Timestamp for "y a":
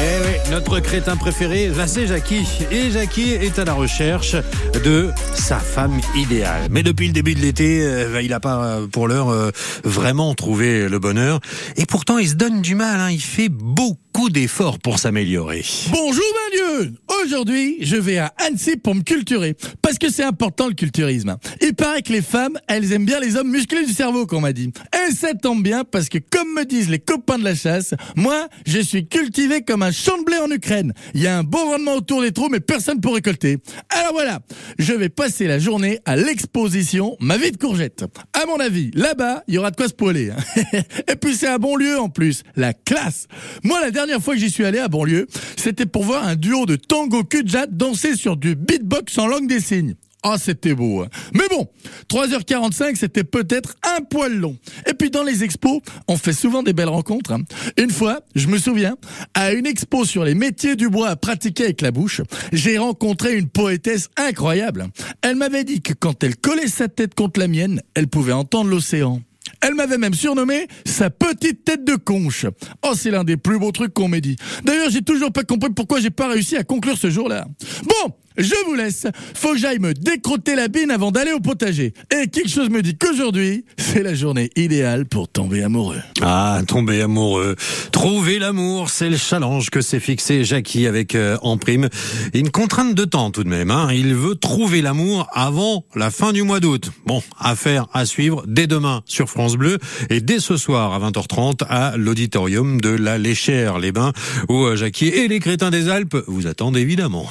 31.22-31.36